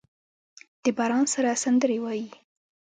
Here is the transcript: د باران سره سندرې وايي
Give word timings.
د 0.83 0.85
باران 0.97 1.25
سره 1.33 1.59
سندرې 1.63 1.97
وايي 2.03 2.27